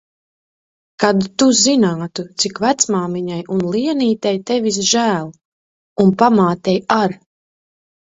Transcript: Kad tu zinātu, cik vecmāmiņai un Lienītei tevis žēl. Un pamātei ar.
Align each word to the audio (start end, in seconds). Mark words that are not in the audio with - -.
Kad 1.03 1.27
tu 1.43 1.47
zinātu, 1.59 2.25
cik 2.45 2.63
vecmāmiņai 2.65 3.39
un 3.59 3.63
Lienītei 3.77 4.43
tevis 4.51 4.83
žēl. 4.95 5.33
Un 6.09 6.19
pamātei 6.27 6.79
ar. 7.03 7.21